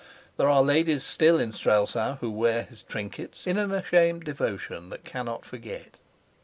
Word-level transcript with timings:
There 0.37 0.49
are 0.49 0.63
ladies 0.63 1.03
still 1.03 1.39
in 1.39 1.51
Strelsau 1.53 2.15
who 2.21 2.31
wear 2.31 2.63
his 2.63 2.81
trinkets 2.81 3.45
in 3.45 3.59
an 3.59 3.71
ashamed 3.71 4.23
devotion 4.23 4.89
that 4.89 5.05
cannot 5.05 5.45
forget. 5.45 5.97